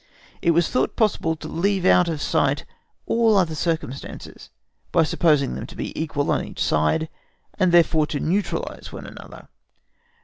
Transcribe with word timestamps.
It 0.41 0.49
was 0.49 0.67
thought 0.67 0.95
possible 0.95 1.35
to 1.35 1.47
leave 1.47 1.85
out 1.85 2.07
of 2.09 2.23
sight 2.23 2.65
all 3.05 3.37
other 3.37 3.53
circumstances, 3.53 4.49
by 4.91 5.03
supposing 5.03 5.53
them 5.53 5.67
to 5.67 5.75
be 5.75 5.93
equal 6.01 6.31
on 6.31 6.43
each 6.43 6.63
side, 6.63 7.07
and 7.59 7.71
therefore 7.71 8.07
to 8.07 8.19
neutralise 8.19 8.91
one 8.91 9.05
another. 9.05 9.47